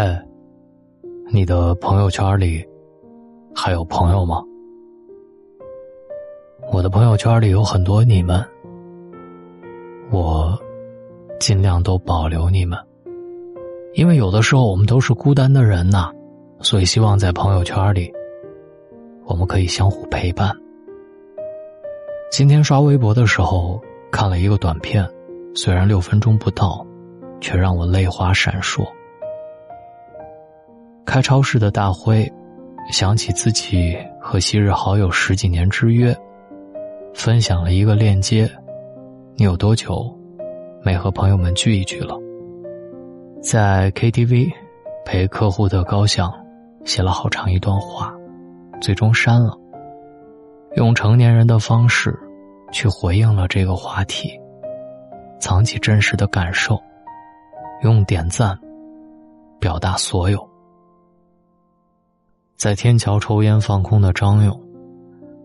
[0.00, 0.16] 嘿，
[1.32, 2.64] 你的朋友圈里
[3.52, 4.40] 还有朋友吗？
[6.72, 8.40] 我的朋友圈里有很多你们，
[10.12, 10.56] 我
[11.40, 12.78] 尽量都保留你们，
[13.94, 16.12] 因为有的时候我们都是孤单的人呐，
[16.60, 18.08] 所以希望在朋友圈里
[19.24, 20.56] 我们可以相互陪伴。
[22.30, 25.04] 今天刷微博的时候看了一个短片，
[25.56, 26.86] 虽然六分钟不到，
[27.40, 28.86] 却让我泪花闪烁。
[31.08, 32.30] 开超市的大辉，
[32.92, 36.14] 想起自己和昔日好友十几年之约，
[37.14, 38.46] 分享了一个链接。
[39.34, 40.14] 你有多久
[40.82, 42.14] 没和朋友们聚一聚了？
[43.42, 44.52] 在 KTV
[45.06, 46.30] 陪客户的高翔
[46.84, 48.14] 写了好长一段话，
[48.78, 49.58] 最终删了。
[50.76, 52.14] 用成年人的方式
[52.70, 54.38] 去回应了这个话题，
[55.40, 56.78] 藏起真实的感受，
[57.82, 58.58] 用点赞
[59.58, 60.46] 表达所有。
[62.58, 64.60] 在天桥抽烟放空的张勇，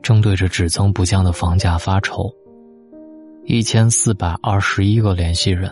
[0.00, 2.32] 正对着只增不降的房价发愁。
[3.44, 5.68] 一千四百二十一个联系人，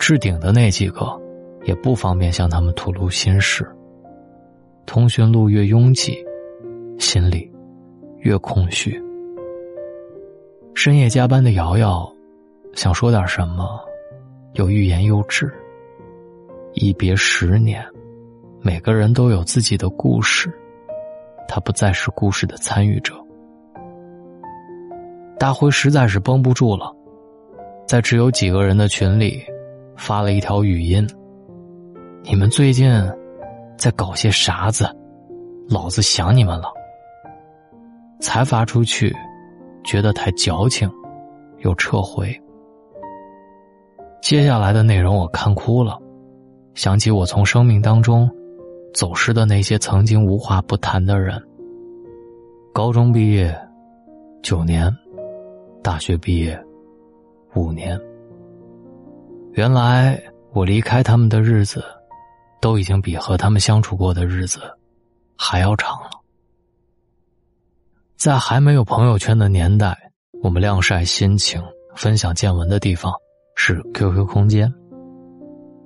[0.00, 1.16] 置顶的那几个，
[1.62, 3.64] 也不方便向他们吐露心事。
[4.84, 6.18] 通讯录越拥挤，
[6.98, 7.48] 心里
[8.18, 9.00] 越空虚。
[10.74, 12.12] 深夜加班的瑶瑶，
[12.74, 13.78] 想说点什么，
[14.54, 15.48] 又欲言又止。
[16.72, 17.80] 一别十年。
[18.64, 20.48] 每个人都有自己的故事，
[21.48, 23.12] 他不再是故事的参与者。
[25.36, 26.94] 大辉实在是绷不住了，
[27.88, 29.42] 在只有几个人的群里
[29.96, 31.04] 发了一条语音
[32.22, 32.88] ：“你们最近
[33.76, 34.88] 在搞些啥子？
[35.68, 36.72] 老子想你们了。”
[38.22, 39.12] 才发出去，
[39.82, 40.88] 觉得太矫情，
[41.58, 42.32] 又撤回。
[44.22, 45.98] 接下来的内容我看哭了，
[46.74, 48.30] 想起我从生命当中。
[48.92, 51.40] 走失的那些曾经无话不谈的人。
[52.72, 53.54] 高中毕业
[54.42, 54.90] 九年，
[55.82, 56.58] 大学毕业
[57.54, 58.00] 五年。
[59.52, 60.18] 原来
[60.52, 61.84] 我离开他们的日子，
[62.60, 64.60] 都已经比和他们相处过的日子
[65.36, 66.10] 还要长了。
[68.16, 69.96] 在还没有朋友圈的年代，
[70.42, 71.62] 我们晾晒心情、
[71.94, 73.12] 分享见闻的地方
[73.56, 74.72] 是 QQ 空间。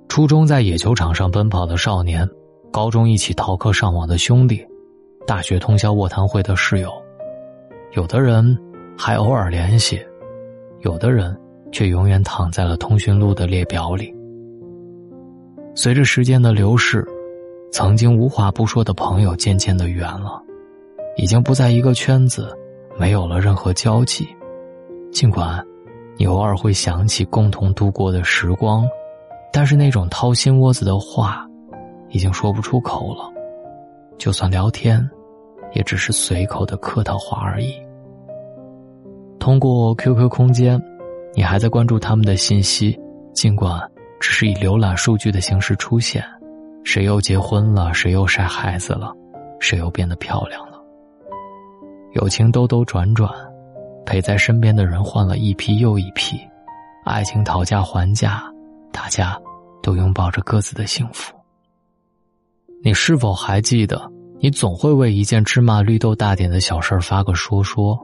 [0.07, 2.29] 初中在野球场上奔跑的少年。
[2.71, 4.65] 高中一起逃课上网的兄弟，
[5.25, 6.91] 大学通宵卧谈会的室友，
[7.93, 8.57] 有的人
[8.97, 9.99] 还偶尔联系，
[10.81, 11.35] 有的人
[11.71, 14.13] 却永远躺在了通讯录的列表里。
[15.75, 17.07] 随着时间的流逝，
[17.71, 20.41] 曾经无话不说的朋友渐渐的远了，
[21.15, 22.55] 已经不在一个圈子，
[22.97, 24.27] 没有了任何交集。
[25.11, 25.65] 尽管
[26.15, 28.87] 你偶尔会想起共同度过的时光，
[29.51, 31.43] 但是那种掏心窝子的话。
[32.09, 33.31] 已经说不出口了，
[34.17, 35.07] 就算聊天，
[35.73, 37.73] 也只是随口的客套话而已。
[39.39, 40.81] 通过 QQ 空间，
[41.33, 42.99] 你还在关注他们的信息，
[43.33, 43.79] 尽管
[44.19, 46.23] 只是以浏览数据的形式出现。
[46.83, 47.93] 谁又结婚了？
[47.93, 49.13] 谁又晒孩子了？
[49.59, 50.81] 谁又变得漂亮了？
[52.13, 53.29] 友情兜兜转转，
[54.05, 56.39] 陪在身边的人换了一批又一批，
[57.05, 58.43] 爱情讨价还价，
[58.91, 59.39] 大家
[59.83, 61.36] 都拥抱着各自的幸福。
[62.83, 63.99] 你是否还记得，
[64.39, 67.97] 你总会为一件芝麻绿豆大点的小事儿发个说说，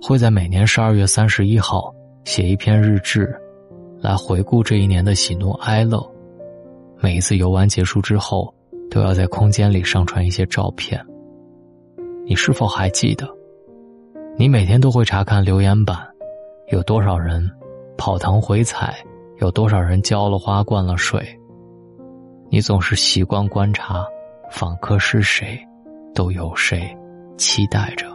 [0.00, 1.92] 会在每年十二月三十一号
[2.24, 3.28] 写一篇日志，
[4.00, 6.00] 来回顾这一年的喜怒哀乐。
[6.98, 8.52] 每一次游玩结束之后，
[8.90, 11.04] 都要在空间里上传一些照片。
[12.24, 13.28] 你是否还记得，
[14.38, 15.98] 你每天都会查看留言板，
[16.72, 17.50] 有多少人
[17.98, 18.96] 跑堂回踩，
[19.40, 21.22] 有多少人浇了花灌了水。
[22.48, 24.06] 你总是习惯观察，
[24.50, 25.58] 访客是谁，
[26.14, 26.96] 都有谁，
[27.36, 28.06] 期待着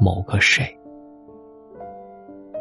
[0.00, 0.66] 某个谁。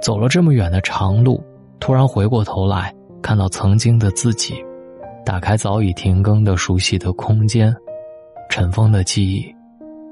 [0.01, 1.43] 走了这么远的长路，
[1.79, 4.55] 突然回过头来看到曾经的自己，
[5.25, 7.75] 打开早已停更的熟悉的空间，
[8.49, 9.53] 尘封的记忆，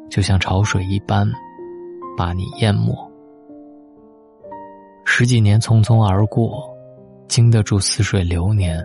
[0.10, 1.28] 就像潮水一般，
[2.18, 2.94] 把你淹没。
[5.06, 6.68] 十几年匆匆而过，
[7.28, 8.84] 经得住似水流年。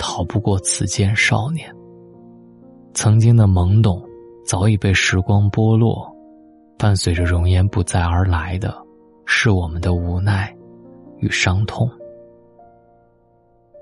[0.00, 1.70] 逃不过此间少年。
[2.94, 4.02] 曾经的懵懂，
[4.46, 6.10] 早已被时光剥落，
[6.78, 8.74] 伴随着容颜不再而来的，
[9.26, 10.52] 是我们的无奈
[11.18, 11.88] 与伤痛。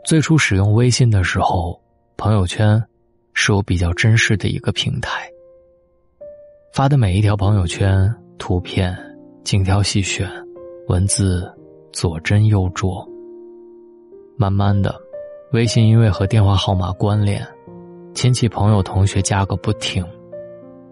[0.04, 1.80] 最初使用微信的时候，
[2.16, 2.82] 朋友圈
[3.32, 5.30] 是我比较珍视的一个平台。
[6.74, 8.96] 发的每一条朋友圈，图片
[9.44, 10.28] 精挑细选，
[10.88, 11.50] 文字
[11.92, 13.06] 左斟右酌。
[14.36, 15.07] 慢慢的。
[15.52, 17.42] 微信因为和电话号码关联，
[18.12, 20.04] 亲戚、朋友、同学加个不停，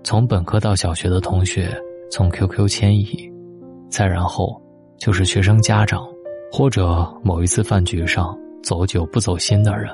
[0.03, 1.69] 从本科到小学的同学，
[2.11, 3.31] 从 QQ 迁移，
[3.91, 4.59] 再然后
[4.97, 6.03] 就是学生家长，
[6.51, 9.91] 或者某一次饭局上走久不走心的人。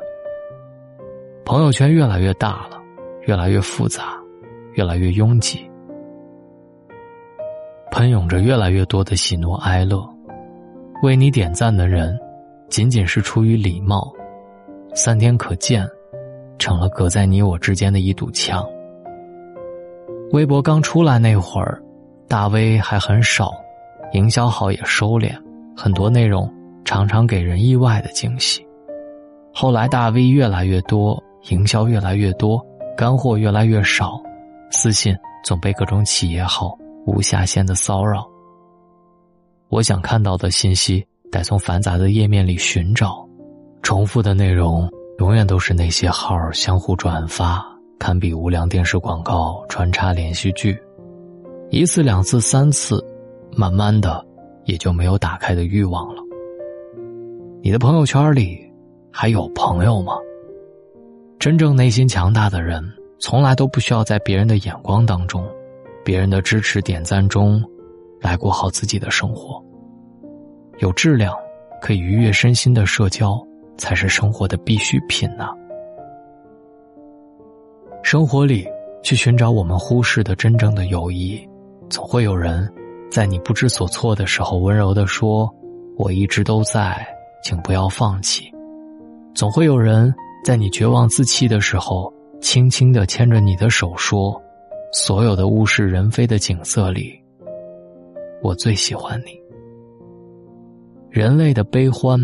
[1.44, 2.80] 朋友圈越来越大了，
[3.22, 4.16] 越来越复杂，
[4.74, 5.68] 越来越拥挤，
[7.90, 10.08] 喷涌着越来越多的喜怒哀乐。
[11.02, 12.16] 为你点赞的人，
[12.68, 14.12] 仅仅是出于礼貌，
[14.94, 15.88] 三天可见，
[16.58, 18.64] 成了隔在你我之间的一堵墙。
[20.32, 21.82] 微博刚出来那会儿，
[22.28, 23.52] 大 V 还很少，
[24.12, 25.32] 营销号也收敛，
[25.76, 26.52] 很多内容
[26.84, 28.66] 常常给人意外的惊喜。
[29.52, 31.22] 后来大 V 越来越多。
[31.50, 32.64] 营销越来越多，
[32.96, 34.22] 干货越来越少，
[34.70, 35.12] 私信
[35.42, 38.24] 总被各种企业号无下限的骚扰。
[39.68, 43.28] 我想看到的信息得从繁杂的页面里寻找，
[43.82, 44.88] 重复的内容
[45.19, 47.62] 永远都是那些号相互转发，
[47.99, 50.81] 堪比无良电视广告穿插连续剧，
[51.70, 53.05] 一次两次三次，
[53.56, 54.25] 慢慢的
[54.64, 56.23] 也就没有打开的欲望了。
[57.61, 58.58] 你的朋友圈里
[59.12, 60.14] 还有朋友吗？
[61.38, 62.82] 真正内心强大的人，
[63.19, 65.44] 从来都不需要在别人的眼光当中、
[66.05, 67.62] 别人的支持点赞中，
[68.20, 69.62] 来过好自己的生活。
[70.79, 71.34] 有质量、
[71.81, 73.44] 可以愉悦身心的社交，
[73.82, 75.49] 才是生活的必需品呢。
[78.05, 78.64] 生活里
[79.02, 81.44] 去寻找我们忽视的真正的友谊，
[81.90, 82.73] 总会有人，
[83.11, 85.52] 在你不知所措的时候温柔的说
[85.99, 87.05] ：“我一直都在，
[87.43, 88.49] 请不要放弃。”
[89.34, 90.14] 总会有人。
[90.44, 94.40] 在你绝望自弃的时候，轻轻的牵着你的手说
[94.93, 97.17] ：“所有的物是人非的景色里，
[98.43, 99.40] 我最喜欢你。”
[101.11, 102.19] 人类的悲欢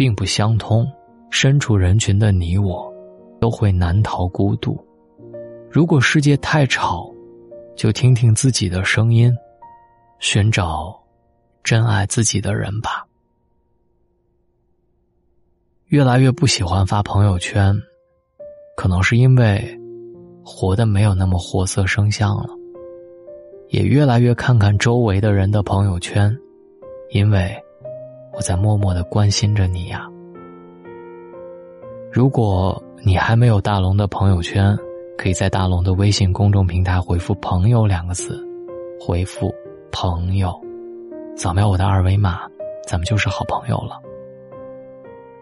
[0.00, 0.90] 并不相通，
[1.28, 2.90] 身处人群的你我，
[3.38, 4.82] 都会难逃孤独。
[5.70, 7.12] 如果世界太吵，
[7.76, 9.30] 就听听自己的声音，
[10.18, 10.98] 寻找
[11.62, 13.06] 真爱自己的人吧。
[15.88, 17.76] 越来越不喜欢发朋友圈，
[18.78, 19.78] 可能是因为
[20.42, 22.48] 活的没有那么活色生香了。
[23.68, 26.34] 也越来越看看周围的人的朋友圈，
[27.10, 27.54] 因为
[28.40, 30.08] 我在默默的关心着你呀。
[32.10, 34.74] 如果你还没有大龙的朋友圈，
[35.18, 38.42] 可以在大龙的微信公众平台回复“朋友”两个字，
[38.98, 39.54] 回复
[39.92, 40.58] “朋友”，
[41.36, 42.48] 扫描我的二维码，
[42.88, 44.00] 咱们就是好朋友了。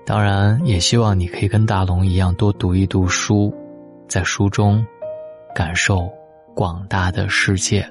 [0.04, 3.54] 当然，也希望你可以跟大龙一样多读一读书，
[4.08, 4.84] 在书中
[5.54, 6.10] 感受
[6.52, 7.88] 广大的世界。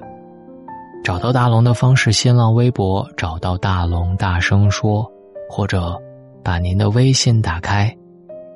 [1.04, 5.10] 找到大龙的方式：新浪微博找到大龙，大声说，
[5.48, 5.98] 或者
[6.44, 7.94] 把您的微信打开，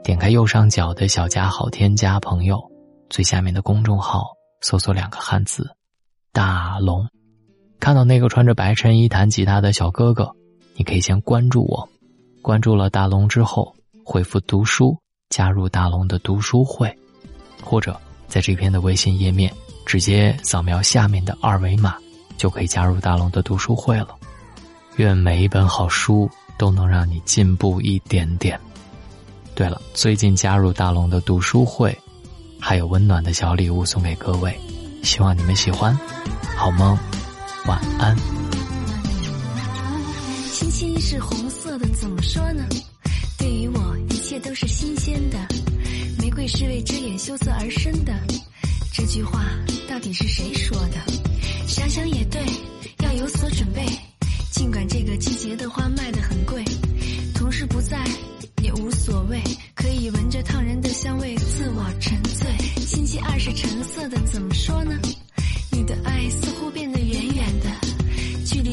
[0.04, 2.62] 点开右上角的小加号，添加朋友，
[3.08, 4.26] 最下面的公众号
[4.60, 5.66] 搜索两个汉字
[6.32, 7.08] “大龙”，
[7.80, 10.30] 看到那个穿着白衬衣弹吉他的小哥哥，
[10.76, 11.88] 你可以先关注我。
[12.42, 13.74] 关注了大龙之后，
[14.04, 14.94] 回复“读书”
[15.30, 16.94] 加入大龙的读书会，
[17.64, 17.98] 或者
[18.28, 19.50] 在这篇的微信页面
[19.86, 21.96] 直接扫描下面的二维码，
[22.42, 24.16] 就可以加入大龙的读书会了。
[24.96, 26.28] 愿每一本好书
[26.58, 28.58] 都能让你进步一点点。
[29.54, 31.96] 对了，最近加入大龙的读书会，
[32.58, 34.58] 还有温暖的小礼物送给各位，
[35.04, 35.96] 希望你们喜欢。
[36.56, 36.98] 好梦，
[37.66, 38.16] 晚安。
[40.50, 42.64] 星星是红色的，怎么说呢？
[43.38, 45.38] 对于我，一切都是新鲜的。
[46.18, 48.12] 玫瑰是为遮掩羞涩而生的。
[48.92, 49.44] 这句话
[49.88, 50.76] 到底是谁说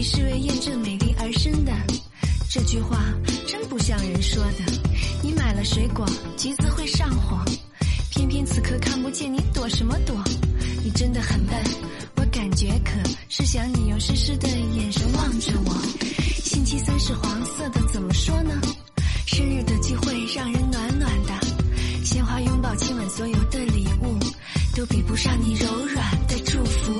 [0.10, 0.98] 是为验证美。
[0.98, 1.72] 丽而生的，
[2.50, 2.98] 这句话
[3.46, 4.74] 真不像人说的。
[5.22, 6.04] 你买了水果，
[6.36, 7.38] 橘子会上火，
[8.10, 10.16] 偏偏此刻看不见你躲什么躲？
[10.84, 11.56] 你真的很笨，
[12.16, 12.92] 我感觉可
[13.30, 15.74] 是想你用湿湿的眼神望着我。
[16.44, 18.60] 星期三是黄色的，怎么说呢？
[19.28, 24.18] 生日的机会让人暖暖的，鲜花、拥抱、亲吻，所有的礼物
[24.76, 26.99] 都比不上你柔软的祝福。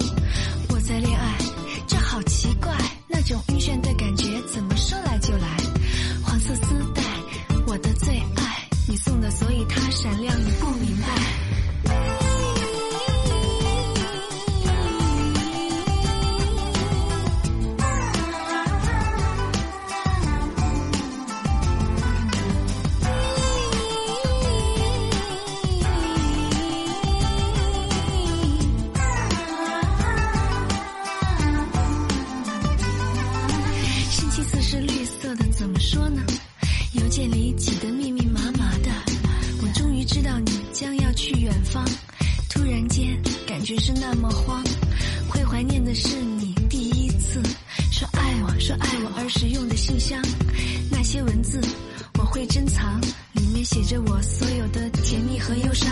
[43.60, 44.64] 感觉是那么慌，
[45.28, 47.44] 会怀念的是你第一次
[47.92, 50.18] 说爱我，说爱我儿时用的信箱，
[50.90, 51.60] 那些文字
[52.18, 53.02] 我会珍藏，
[53.34, 55.92] 里面写着我所有的甜蜜和忧伤。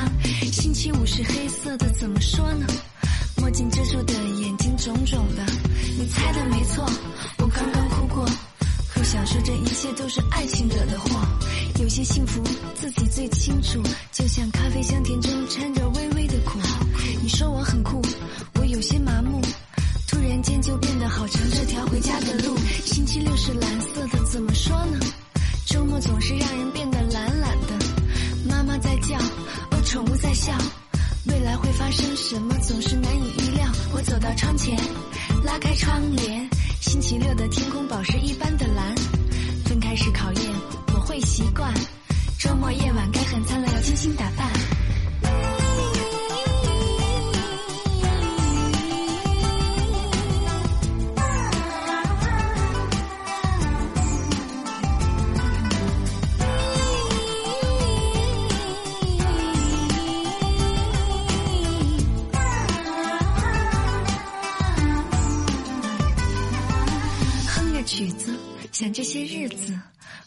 [0.50, 2.65] 星期五是黑色的，怎么说呢？
[3.36, 5.45] 墨镜遮住的眼睛肿肿的，
[6.00, 6.89] 你猜的没错，
[7.39, 8.25] 我刚刚哭过。
[8.95, 11.19] 不想说这一切都是爱情惹的祸，
[11.81, 12.41] 有些幸福
[12.75, 13.83] 自己最清楚，
[14.13, 16.57] 就像咖啡香甜中掺着微微的苦。
[17.27, 18.01] 你说我很酷，
[18.57, 19.41] 我有些麻木，
[20.07, 22.55] 突然间就变得好长这条回家的路。
[22.86, 24.98] 星期六是蓝色的，怎么说呢？
[25.65, 27.86] 周末总是让人变得懒懒的。
[28.50, 29.17] 妈妈在叫，
[29.72, 30.53] 哦，宠物在笑。
[31.25, 33.67] 未来会发生什么，总是难以预料。
[33.91, 34.79] 我走到窗前，
[35.43, 36.50] 拉开窗帘。
[36.79, 38.96] 星期六的天空，宝石一般的蓝。
[39.65, 40.43] 分开是考验，
[40.93, 41.74] 我会习惯。
[42.39, 44.50] 周末夜晚该很灿烂，要精心打扮。
[68.77, 69.74] 想这些日子，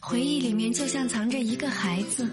[0.00, 2.28] 回忆里面就像藏着一个孩子，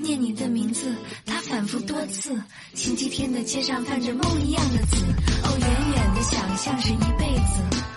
[0.00, 0.94] 念你的名字，
[1.24, 2.40] 他反复多次。
[2.74, 4.96] 星期天的街上泛着梦一样的紫，
[5.42, 7.95] 哦，远远的想象是一辈子。